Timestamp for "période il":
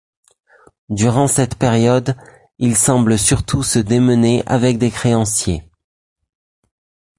1.59-2.75